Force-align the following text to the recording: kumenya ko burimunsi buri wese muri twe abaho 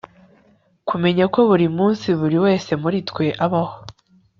kumenya 0.87 1.25
ko 1.33 1.39
burimunsi 1.49 2.07
buri 2.19 2.37
wese 2.45 2.71
muri 2.81 2.97
twe 3.09 3.25
abaho 3.45 3.75